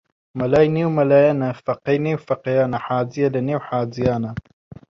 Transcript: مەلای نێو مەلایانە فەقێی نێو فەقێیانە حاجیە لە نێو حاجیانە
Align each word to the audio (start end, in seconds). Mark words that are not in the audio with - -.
مەلای 0.39 0.67
نێو 0.75 0.89
مەلایانە 0.97 1.49
فەقێی 1.65 2.03
نێو 2.05 2.19
فەقێیانە 2.27 2.79
حاجیە 2.87 3.27
لە 3.35 3.41
نێو 3.47 3.61
حاجیانە 3.67 4.31